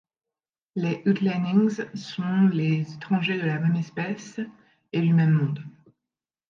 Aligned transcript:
Les 0.75 1.03
Utlännings 1.05 1.83
sont 1.93 2.49
les 2.51 2.91
étrangers 2.91 3.37
de 3.37 3.45
la 3.45 3.59
même 3.59 3.75
espèce 3.75 4.39
et 4.93 4.99
du 4.99 5.13
même 5.13 5.29
monde. 5.29 5.63